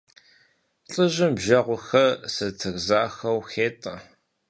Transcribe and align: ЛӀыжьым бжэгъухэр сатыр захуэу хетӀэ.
ЛӀыжьым 0.91 1.31
бжэгъухэр 1.37 2.09
сатыр 2.33 2.75
захуэу 2.87 3.39
хетӀэ. 3.49 3.95